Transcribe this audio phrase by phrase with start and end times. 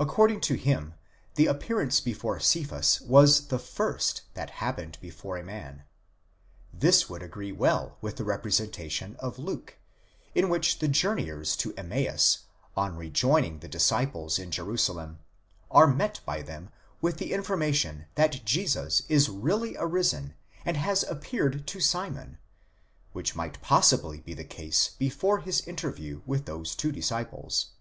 [0.00, 0.94] according to him
[1.34, 5.82] the appear ance before Cephas was the first that happened before a man.
[6.72, 9.76] This would agree well with the representation of Luke,
[10.34, 12.44] in which the journeyers to Em maus,
[12.78, 15.18] on rejoining the disciples in Jerusalem,
[15.70, 16.70] are met by them
[17.02, 20.32] with the information that Jesus is really arisen
[20.64, 22.38] and has appeared to Simon,
[23.12, 27.72] which might possibly be the case before his interview with those two disciples.